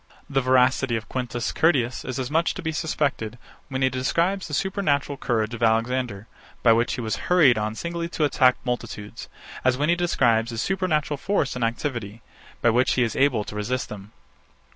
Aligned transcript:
The 0.27 0.41
veracity 0.41 0.95
of 0.95 1.07
Quintus 1.07 1.51
Curtius 1.51 2.03
is 2.03 2.17
as 2.17 2.31
much 2.31 2.55
to 2.55 2.63
be 2.63 2.71
suspected, 2.71 3.37
when 3.69 3.83
he 3.83 3.89
describes 3.91 4.47
the 4.47 4.53
supernatural 4.55 5.15
courage 5.15 5.53
of 5.53 5.61
Alexander, 5.61 6.25
by 6.63 6.73
which 6.73 6.93
he 6.95 7.01
was 7.01 7.17
hurried 7.29 7.55
on 7.55 7.75
singly 7.75 8.09
to 8.09 8.23
attack 8.25 8.55
multitudes, 8.65 9.29
as 9.63 9.77
when 9.77 9.89
he 9.89 9.95
describes 9.95 10.49
his 10.49 10.59
supernatural 10.59 11.19
force 11.19 11.53
and 11.55 11.63
activity, 11.63 12.23
by 12.63 12.71
which 12.71 12.93
he 12.93 13.03
was 13.03 13.15
able 13.15 13.43
to 13.43 13.55
resist 13.55 13.89
them. 13.89 14.11